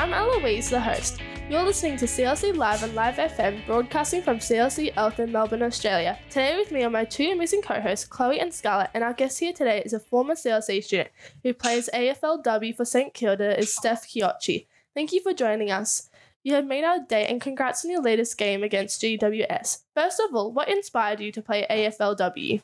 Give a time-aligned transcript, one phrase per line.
[0.00, 1.20] I'm Eloise, the host.
[1.50, 6.18] You're listening to CLC Live on Live FM, broadcasting from CLC Eltham, Melbourne, Australia.
[6.30, 9.52] Today with me are my two amazing co-hosts, Chloe and Scarlett, and our guest here
[9.52, 11.10] today is a former CLC student
[11.42, 14.68] who plays AFLW for St Kilda is Steph Chiocci.
[14.94, 16.08] Thank you for joining us.
[16.42, 19.82] You have made our day and congrats on your latest game against GWS.
[19.94, 22.62] First of all, what inspired you to play AFLW?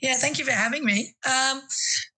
[0.00, 1.14] Yeah, thank you for having me.
[1.24, 1.62] Um,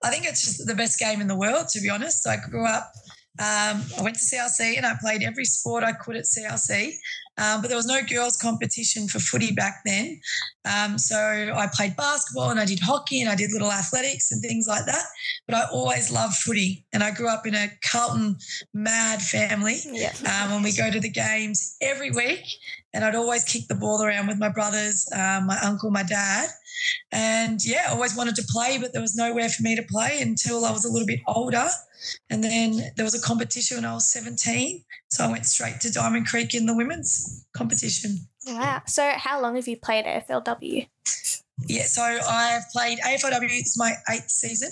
[0.02, 2.26] I think it's just the best game in the world, to be honest.
[2.26, 2.92] I grew up,
[3.40, 6.92] um, I went to CLC and I played every sport I could at CLC.
[7.36, 10.20] Um, but there was no girls' competition for footy back then.
[10.64, 14.40] Um, so I played basketball and I did hockey and I did little athletics and
[14.40, 15.02] things like that.
[15.48, 16.84] But I always loved footy.
[16.92, 18.36] And I grew up in a Carlton
[18.72, 19.78] mad family.
[19.84, 20.12] Yeah.
[20.20, 22.44] Um, and we go to the games every week.
[22.92, 26.48] And I'd always kick the ball around with my brothers, um, my uncle, my dad.
[27.12, 30.20] And yeah, I always wanted to play, but there was nowhere for me to play
[30.20, 31.68] until I was a little bit older.
[32.30, 34.84] And then there was a competition when I was 17.
[35.08, 38.18] So I went straight to Diamond Creek in the women's competition.
[38.46, 38.82] Wow.
[38.86, 40.88] So, how long have you played AFLW?
[41.66, 44.70] Yeah, so I've played AFLW, it's my eighth season.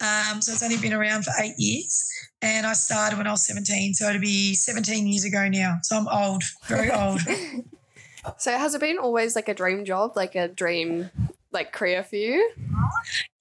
[0.00, 2.08] Um, so it's only been around for eight years.
[2.40, 3.94] And I started when I was 17.
[3.94, 5.78] So it'll be 17 years ago now.
[5.82, 7.20] So I'm old, very old.
[8.38, 11.10] So has it been always like a dream job, like a dream
[11.52, 12.50] like career for you?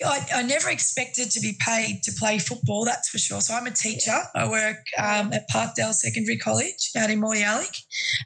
[0.05, 3.41] I, I never expected to be paid to play football, that's for sure.
[3.41, 4.17] So I'm a teacher.
[4.35, 7.75] I work um, at Parkdale Secondary College out in Mordialloc.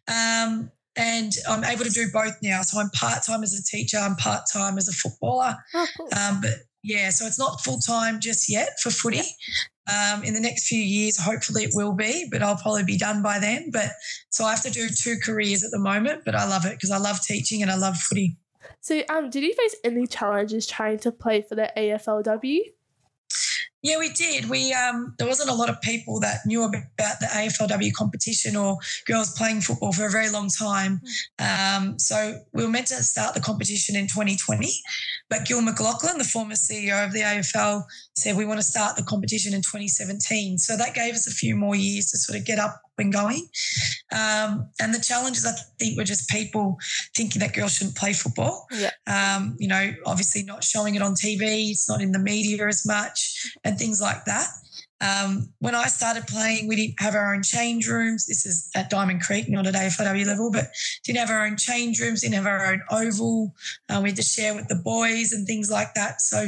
[0.07, 2.61] Um, and I'm able to do both now.
[2.61, 5.55] So I'm part time as a teacher, I'm part time as a footballer.
[5.73, 6.09] Oh, cool.
[6.17, 6.51] Um, but
[6.83, 9.23] yeah, so it's not full time just yet for footy.
[9.91, 13.21] Um, in the next few years, hopefully it will be, but I'll probably be done
[13.21, 13.69] by then.
[13.71, 13.91] But
[14.29, 16.91] so I have to do two careers at the moment, but I love it because
[16.91, 18.37] I love teaching and I love footy.
[18.81, 22.59] So, um, did you face any challenges trying to play for the AFLW?
[23.83, 24.50] Yeah, we did.
[24.50, 28.78] We um, there wasn't a lot of people that knew about the AFLW competition or
[29.06, 31.02] girls playing football for a very long time.
[31.38, 34.72] Um, so we were meant to start the competition in 2020,
[35.29, 37.84] but Gil McLachlan, the former CEO of the AFL,
[38.16, 40.59] said we want to start the competition in 2017.
[40.59, 43.47] So that gave us a few more years to sort of get up and going.
[44.11, 46.77] Um, and the challenges, I think, were just people
[47.15, 48.67] thinking that girls shouldn't play football.
[48.71, 48.91] Yeah.
[49.07, 52.85] Um, you know, obviously not showing it on TV, it's not in the media as
[52.85, 54.47] much, and things like that.
[55.03, 58.25] Um, when I started playing, we didn't have our own change rooms.
[58.25, 60.68] This is at Diamond Creek, not at AFLW level, but
[61.03, 63.53] didn't have our own change rooms, didn't have our own oval.
[63.90, 66.22] Uh, we had to share with the boys and things like that.
[66.22, 66.47] So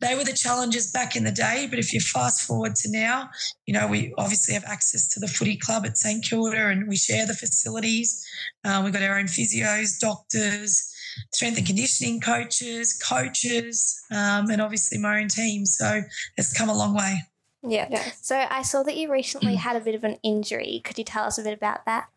[0.00, 1.66] they were the challenges back in the day.
[1.70, 3.30] But if you fast forward to now,
[3.64, 6.96] you know, we obviously have access to the footy club at St Kilda and we
[6.96, 8.26] share the facilities.
[8.64, 10.92] Um, we've got our own physios, doctors,
[11.32, 15.64] strength and conditioning coaches, coaches, um, and obviously my own team.
[15.64, 16.02] So
[16.36, 17.22] it's come a long way.
[17.66, 17.88] Yeah.
[17.90, 18.10] Yeah.
[18.20, 20.80] So, I saw that you recently had a bit of an injury.
[20.84, 22.08] Could you tell us a bit about that?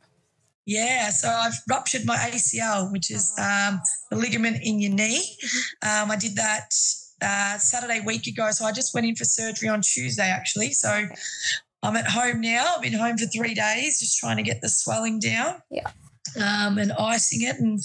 [0.66, 5.24] Yeah, so I've ruptured my ACL, which is um, the ligament in your knee.
[5.82, 6.70] Um, I did that
[7.24, 10.74] uh, Saturday week ago, so I just went in for surgery on Tuesday actually.
[10.74, 11.06] So
[11.82, 12.76] I'm at home now.
[12.76, 15.62] I've been home for three days, just trying to get the swelling down.
[15.72, 15.90] Yeah.
[16.38, 17.80] Um, and icing it, and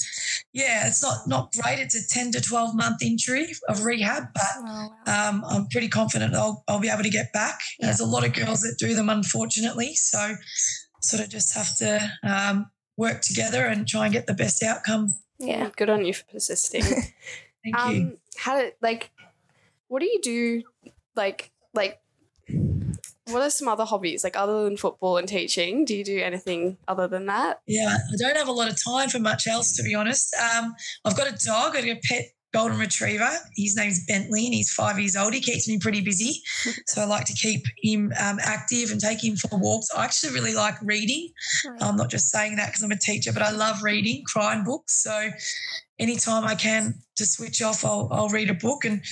[0.53, 1.79] yeah, it's not not great.
[1.79, 5.29] It's a ten to twelve month injury of rehab, but Oh, wow.
[5.31, 7.61] um, I'm pretty confident I'll, I'll be able to get back.
[7.81, 9.95] There's a lot of girls that do them, unfortunately.
[9.95, 10.35] So,
[11.01, 15.15] sort of just have to um, work together and try and get the best outcome.
[15.39, 15.71] Yeah.
[15.77, 16.83] Good on you for persisting.
[17.65, 18.01] Thank you.
[18.03, 19.11] um, how did like,
[19.89, 20.63] what do you do?
[21.17, 22.01] Like, like,
[23.31, 25.85] what are some other hobbies like other than football and teaching?
[25.85, 27.61] Do you do anything other than that?
[27.67, 30.35] Yeah, I don't have a lot of time for much else, to be honest.
[30.37, 30.75] Um,
[31.05, 33.29] I've got a dog, I've got a pet golden retriever.
[33.57, 35.35] His name's Bentley and he's five years old.
[35.35, 36.41] He keeps me pretty busy.
[36.87, 39.89] So I like to keep him um, active and take him for walks.
[39.97, 41.31] I actually really like reading.
[41.81, 45.03] I'm not just saying that because I'm a teacher, but I love reading, crime books.
[45.03, 45.31] So
[45.99, 48.85] anytime I can to switch off, I'll, I'll read a book.
[48.85, 49.03] And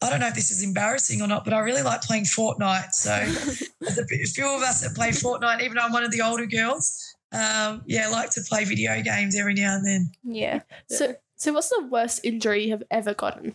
[0.00, 2.92] I don't know if this is embarrassing or not, but I really like playing Fortnite.
[2.92, 3.10] So
[3.80, 6.20] there's a a few of us that play Fortnite, even though I'm one of the
[6.22, 7.14] older girls.
[7.32, 10.12] Um, yeah, I like to play video games every now and then.
[10.24, 10.60] Yeah.
[10.88, 13.54] So, so what's the worst injury you have ever gotten?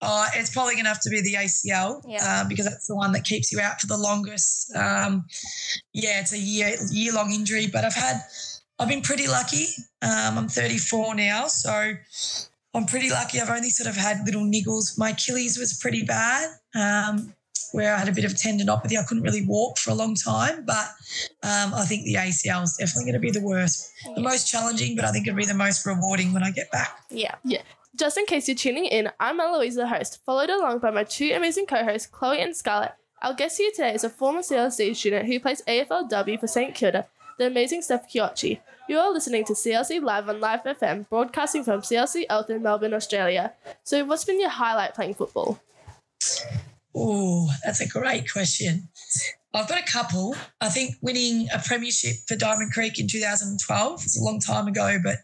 [0.00, 2.18] Uh, it's probably going to have to be the ACL Yeah.
[2.22, 4.74] uh, because that's the one that keeps you out for the longest.
[4.76, 5.26] Um,
[5.92, 8.20] yeah, it's a year year long injury, but I've had
[8.78, 9.66] I've been pretty lucky.
[10.02, 11.94] Um, I'm 34 now, so
[12.74, 13.40] I'm pretty lucky.
[13.40, 14.98] I've only sort of had little niggles.
[14.98, 16.50] My Achilles was pretty bad.
[16.74, 17.34] Um,
[17.72, 20.64] where I had a bit of tendinopathy, I couldn't really walk for a long time.
[20.64, 20.86] But
[21.42, 24.96] um, I think the ACL is definitely going to be the worst, the most challenging,
[24.96, 26.98] but I think it'll be the most rewarding when I get back.
[27.10, 27.34] Yeah.
[27.44, 27.62] Yeah.
[27.96, 31.32] Just in case you're tuning in, I'm Eloise, the host, followed along by my two
[31.34, 32.92] amazing co hosts, Chloe and Scarlett.
[33.22, 37.06] Our guest here today is a former CLC student who plays AFLW for St Kilda,
[37.38, 38.60] the amazing Steph Chiocci.
[38.88, 43.54] You are listening to CLC Live on Live FM, broadcasting from CLC Eltham, Melbourne, Australia.
[43.84, 45.60] So, what's been your highlight playing football?
[46.94, 48.88] Oh, that's a great question.
[49.54, 50.34] I've got a couple.
[50.60, 54.98] I think winning a premiership for Diamond Creek in 2012 was a long time ago,
[55.02, 55.16] but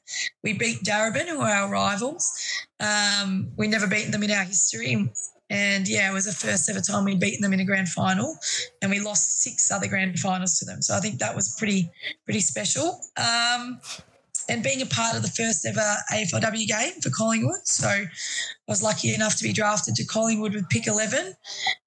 [0.43, 2.33] we beat Darebin, who are our rivals.
[2.81, 5.11] Um, we never beaten them in our history.
[5.51, 8.37] And yeah, it was the first ever time we'd beaten them in a grand final,
[8.81, 10.81] and we lost six other grand finals to them.
[10.81, 11.91] So I think that was pretty
[12.25, 13.01] pretty special.
[13.17, 13.81] Um,
[14.49, 17.67] and being a part of the first ever AFLW game for Collingwood.
[17.67, 18.07] So I
[18.69, 21.35] was lucky enough to be drafted to Collingwood with pick 11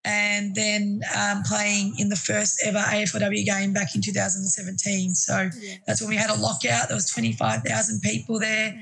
[0.06, 5.14] and then um, playing in the first ever AFLW game back in 2017.
[5.14, 5.76] So yeah.
[5.86, 6.88] that's when we had a lockout.
[6.88, 8.80] There was 25,000 people there.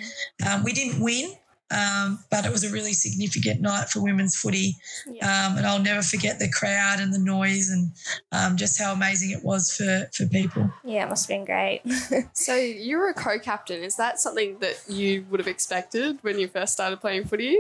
[0.48, 1.34] Um, we didn't win.
[1.72, 4.76] Um, but it was a really significant night for women's footy.
[5.08, 5.26] Yeah.
[5.26, 7.92] Um, and I'll never forget the crowd and the noise and
[8.32, 10.70] um, just how amazing it was for, for people.
[10.84, 11.82] Yeah, it must have been great.
[12.34, 13.84] so you were a co-captain.
[13.84, 17.58] Is that something that you would have expected when you first started playing footy?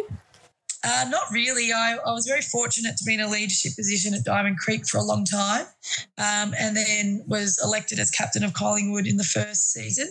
[0.85, 1.73] Uh, not really.
[1.73, 4.99] I, I, was very fortunate to be in a leadership position at Diamond Creek for
[4.99, 5.65] a long time
[6.17, 10.07] um, and then was elected as captain of Collingwood in the first season.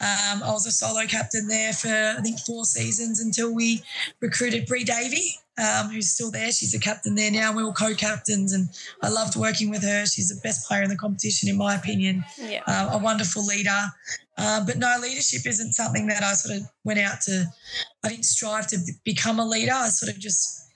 [0.00, 3.82] Um, I was a solo captain there for, I think, four seasons until we
[4.20, 6.52] recruited Bri Davey um, who's still there.
[6.52, 7.52] She's the captain there now.
[7.52, 8.68] We were co-captains, and
[9.02, 10.06] I loved working with her.
[10.06, 12.24] She's the best player in the competition, in my opinion.
[12.38, 12.62] Yeah.
[12.66, 13.84] Uh, a wonderful leader.
[14.38, 17.46] Uh, but no, leadership isn't something that I sort of went out to.
[18.04, 19.72] I didn't strive to become a leader.
[19.72, 20.70] I sort of just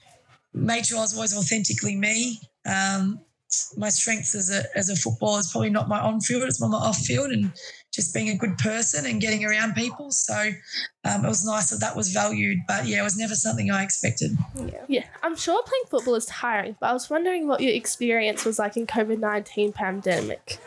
[0.54, 2.40] made sure I was always authentically me.
[2.66, 3.20] Um,
[3.76, 6.70] my strengths as a as a footballer is probably not my on field; it's more
[6.70, 7.52] my off field, and
[7.92, 10.10] just being a good person and getting around people.
[10.12, 10.52] So
[11.04, 12.58] um, it was nice that that was valued.
[12.68, 14.38] But yeah, it was never something I expected.
[14.56, 14.84] Yeah.
[14.88, 18.58] yeah, I'm sure playing football is tiring, but I was wondering what your experience was
[18.58, 20.58] like in COVID nineteen pandemic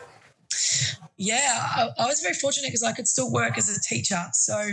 [1.16, 4.20] yeah, I, I, was very fortunate because I could still work as a teacher.
[4.32, 4.70] So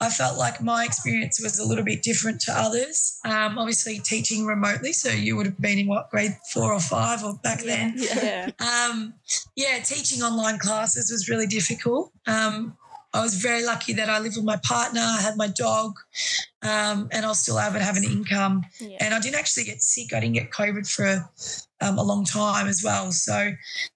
[0.00, 3.18] I felt like my experience was a little bit different to others.
[3.24, 4.92] Um, obviously, teaching remotely.
[4.92, 7.94] So you would have been in what, grade four or five or back yeah, then?
[7.96, 8.50] Yeah.
[8.58, 9.14] Um,
[9.56, 12.12] yeah, teaching online classes was really difficult.
[12.26, 12.76] Um,
[13.14, 15.92] I was very lucky that I lived with my partner, I had my dog,
[16.62, 18.64] um, and I was still able to have an income.
[18.80, 18.96] Yeah.
[19.00, 20.12] And I didn't actually get sick.
[20.12, 21.30] I didn't get COVID for
[21.84, 23.12] um, a long time as well.
[23.12, 23.50] So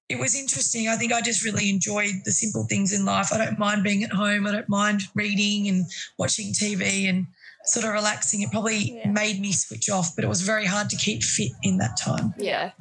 [0.08, 0.88] it was interesting.
[0.88, 3.32] I think I just really enjoyed the simple things in life.
[3.32, 4.46] I don't mind being at home.
[4.46, 5.86] I don't mind reading and
[6.18, 7.26] watching TV and
[7.64, 8.42] sort of relaxing.
[8.42, 9.10] It probably yeah.
[9.10, 12.34] made me switch off, but it was very hard to keep fit in that time.
[12.38, 12.72] Yeah.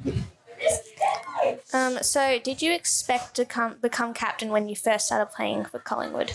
[1.72, 5.78] Um, so, did you expect to come become captain when you first started playing for
[5.78, 6.32] Collingwood?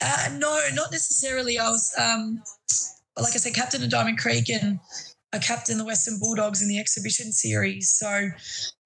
[0.00, 1.58] Uh, no, not necessarily.
[1.58, 2.42] I was, um,
[3.16, 4.78] like I said, captain of Diamond Creek and
[5.32, 7.90] a captain the Western Bulldogs in the exhibition series.
[7.90, 8.28] So,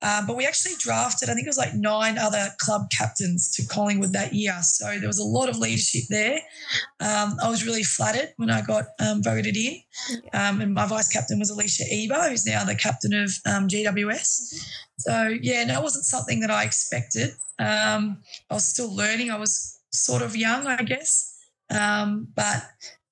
[0.03, 3.67] um, but we actually drafted, I think it was like nine other club captains to
[3.67, 4.57] Collingwood that year.
[4.63, 6.39] So there was a lot of leadership there.
[7.01, 9.81] Um, I was really flattered when I got um, voted in.
[10.33, 14.55] Um, and my vice captain was Alicia Eva, who's now the captain of um, GWS.
[14.99, 17.31] So, yeah, no, it wasn't something that I expected.
[17.59, 19.31] Um, I was still learning.
[19.31, 21.37] I was sort of young, I guess.
[21.69, 22.63] but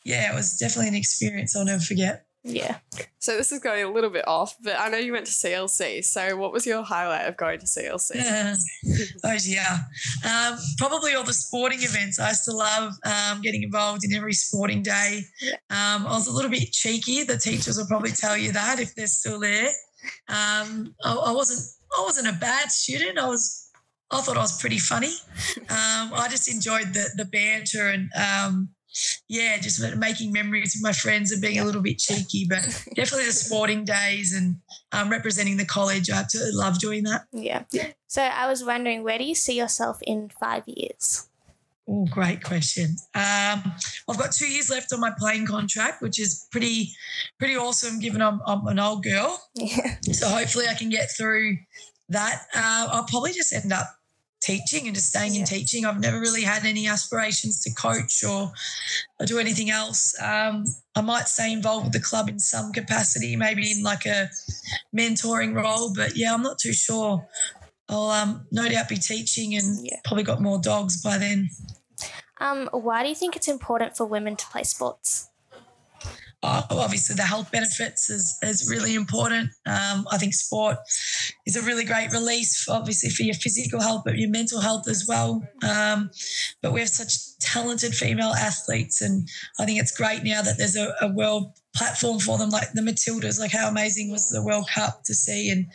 [0.04, 2.26] yeah, it was definitely an experience I'll never forget.
[2.44, 2.76] Yeah.
[3.20, 6.04] So this is going a little bit off, but I know you went to CLC.
[6.04, 8.16] So what was your highlight of going to CLC?
[8.16, 8.54] Yeah.
[9.24, 9.78] oh yeah,
[10.24, 12.20] um, probably all the sporting events.
[12.20, 15.22] I used to love um, getting involved in every sporting day.
[15.70, 17.24] Um, I was a little bit cheeky.
[17.24, 19.70] The teachers will probably tell you that if they're still there.
[20.28, 21.66] Um, I, I, wasn't.
[21.98, 23.18] I wasn't a bad student.
[23.18, 23.70] I was.
[24.10, 25.14] I thought I was pretty funny.
[25.70, 28.68] Um, I just enjoyed the the banter and um,
[29.28, 32.62] yeah, just making memories with my friends and being a little bit cheeky, but
[32.94, 34.56] definitely the sporting days and
[34.92, 36.10] um, representing the college.
[36.10, 37.22] I absolutely love doing that.
[37.32, 37.64] Yeah.
[38.06, 41.28] So I was wondering, where do you see yourself in five years?
[41.86, 42.96] Oh, great question.
[43.14, 43.74] Um,
[44.08, 46.90] I've got two years left on my playing contract, which is pretty,
[47.38, 47.98] pretty awesome.
[47.98, 49.96] Given I'm, I'm an old girl, yeah.
[50.12, 51.58] so hopefully I can get through
[52.08, 52.46] that.
[52.54, 53.86] Uh, I'll probably just end up
[54.44, 55.40] teaching and just staying yeah.
[55.40, 55.84] in teaching.
[55.84, 58.52] I've never really had any aspirations to coach or,
[59.18, 60.14] or do anything else.
[60.20, 64.28] Um, I might stay involved with the club in some capacity, maybe in like a
[64.96, 67.26] mentoring role, but yeah, I'm not too sure.
[67.88, 69.98] I'll um, no doubt be teaching and yeah.
[70.04, 71.48] probably got more dogs by then.
[72.40, 75.30] Um, why do you think it's important for women to play sports?
[76.46, 79.48] Oh, obviously the health benefits is, is really important.
[79.64, 80.76] Um, I think sport
[81.46, 85.06] is a really great release, obviously for your physical health, but your mental health as
[85.08, 85.42] well.
[85.66, 86.10] Um,
[86.60, 89.26] but we have such talented female athletes, and
[89.58, 92.82] I think it's great now that there's a, a world platform for them, like the
[92.82, 93.40] Matildas.
[93.40, 95.66] Like how amazing was the World Cup to see, and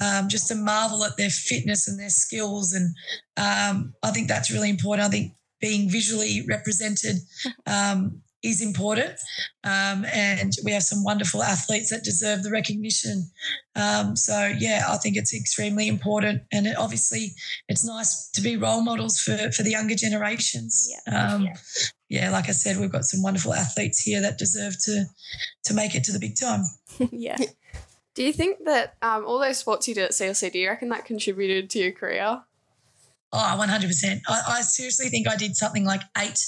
[0.00, 2.72] um, just to marvel at their fitness and their skills.
[2.72, 2.92] And
[3.36, 5.06] um, I think that's really important.
[5.06, 7.18] I think being visually represented
[7.66, 9.18] um, is important.
[9.64, 13.30] Um, and we have some wonderful athletes that deserve the recognition.
[13.74, 16.42] Um, so, yeah, I think it's extremely important.
[16.52, 17.32] And it, obviously,
[17.68, 20.88] it's nice to be role models for, for the younger generations.
[21.06, 21.34] Yeah.
[21.34, 21.54] Um, Yeah.
[22.08, 25.04] yeah, like I said, we've got some wonderful athletes here that deserve to
[25.64, 26.62] to make it to the big time.
[27.10, 27.36] yeah.
[28.14, 30.88] Do you think that um, all those sports you did at CLC, do you reckon
[30.88, 32.42] that contributed to your career?
[33.32, 34.20] Oh, 100%.
[34.26, 36.38] I, I seriously think I did something like eight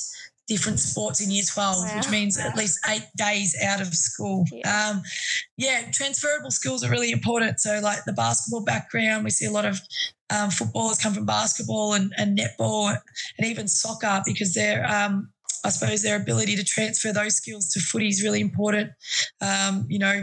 [0.50, 4.45] different sports in year 12, which means at least eight days out of school.
[4.52, 4.90] Yeah.
[4.90, 5.02] Um,
[5.57, 7.61] yeah, transferable skills are really important.
[7.61, 9.80] So, like the basketball background, we see a lot of
[10.28, 12.97] um, footballers come from basketball and, and netball
[13.38, 15.30] and even soccer because they're, um,
[15.64, 18.93] I suppose, their ability to transfer those skills to footy is really important.
[19.40, 20.23] Um, you know,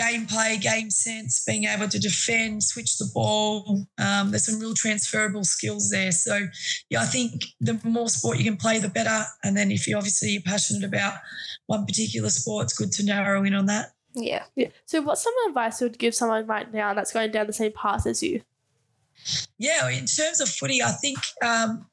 [0.00, 3.86] gameplay, game sense, being able to defend, switch the ball.
[3.98, 6.12] Um, there's some real transferable skills there.
[6.12, 6.46] So,
[6.90, 9.24] yeah, I think the more sport you can play, the better.
[9.42, 11.14] And then if you obviously you're passionate about
[11.66, 13.92] one particular sport, it's good to narrow in on that.
[14.14, 14.44] Yeah.
[14.54, 14.68] Yeah.
[14.86, 17.72] So, what's some advice you would give someone right now that's going down the same
[17.72, 18.42] path as you?
[19.58, 21.86] Yeah, in terms of footy, I think um,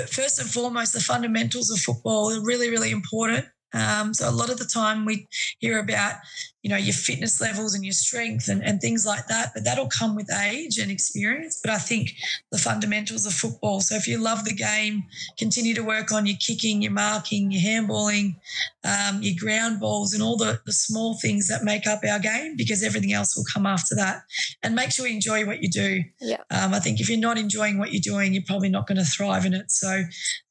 [0.00, 3.46] first and foremost, the fundamentals of football are really, really important.
[3.74, 5.26] Um, so a lot of the time we
[5.58, 6.16] hear about,
[6.62, 9.88] you know, your fitness levels and your strength and, and things like that, but that'll
[9.88, 11.60] come with age and experience.
[11.62, 12.10] But I think
[12.50, 13.80] the fundamentals of football.
[13.80, 15.04] So if you love the game,
[15.38, 18.36] continue to work on your kicking, your marking, your handballing,
[18.84, 22.56] um, your ground balls, and all the, the small things that make up our game,
[22.56, 24.22] because everything else will come after that.
[24.62, 26.02] And make sure you enjoy what you do.
[26.20, 26.42] Yeah.
[26.50, 29.04] Um, I think if you're not enjoying what you're doing, you're probably not going to
[29.04, 29.70] thrive in it.
[29.70, 30.02] So,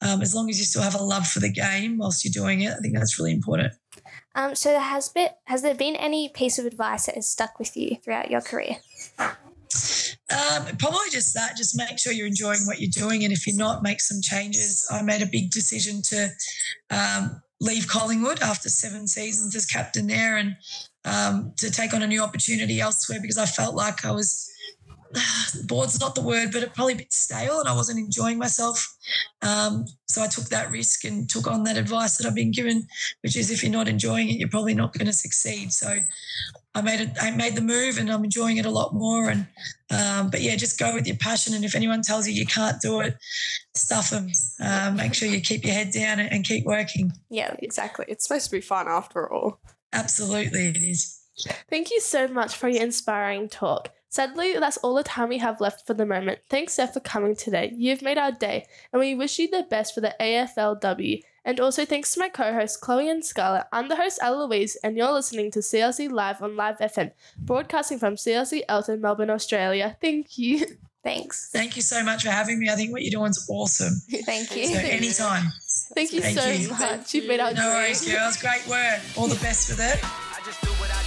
[0.01, 2.61] um, as long as you still have a love for the game whilst you're doing
[2.61, 3.73] it, I think that's really important.
[4.33, 7.59] Um, so there has been has there been any piece of advice that has stuck
[7.59, 8.77] with you throughout your career?
[9.19, 11.57] Um, probably just that.
[11.57, 14.87] Just make sure you're enjoying what you're doing, and if you're not, make some changes.
[14.89, 16.29] I made a big decision to
[16.89, 20.57] um, leave Collingwood after seven seasons as captain there, and
[21.05, 24.51] um, to take on a new opportunity elsewhere because I felt like I was
[25.65, 28.95] bored's not the word, but it probably a bit stale, and I wasn't enjoying myself.
[29.41, 32.87] Um, so I took that risk and took on that advice that I've been given,
[33.21, 35.71] which is if you're not enjoying it, you're probably not going to succeed.
[35.71, 35.97] So
[36.73, 37.09] I made it.
[37.21, 39.29] I made the move, and I'm enjoying it a lot more.
[39.29, 39.47] And
[39.89, 41.53] um, but yeah, just go with your passion.
[41.53, 43.17] And if anyone tells you you can't do it,
[43.75, 44.29] stuff them.
[44.59, 47.11] Uh, make sure you keep your head down and, and keep working.
[47.29, 47.55] Yeah.
[47.59, 48.05] Exactly.
[48.07, 49.59] It's supposed to be fun after all.
[49.93, 51.19] Absolutely, it is.
[51.69, 53.89] Thank you so much for your inspiring talk.
[54.09, 56.39] Sadly, that's all the time we have left for the moment.
[56.49, 57.73] Thanks, Steph, for coming today.
[57.75, 61.21] You've made our day, and we wish you the best for the AFLW.
[61.43, 63.63] And also thanks to my co-hosts Chloe and Scarlett.
[63.71, 68.15] I'm the host Eloise, and you're listening to CLC Live on Live FM, broadcasting from
[68.15, 69.97] CLC Eltham, Melbourne, Australia.
[69.99, 70.65] Thank you.
[71.03, 71.49] Thanks.
[71.51, 72.69] Thank you so much for having me.
[72.69, 73.93] I think what you're doing is awesome.
[74.23, 74.75] Thank So you.
[74.77, 75.45] anytime.
[75.95, 76.69] Thank you Thank so you.
[76.69, 76.79] much.
[76.79, 78.37] Thank You've made our No worries, girls.
[78.37, 78.99] Great work.
[79.17, 81.00] All the best with it.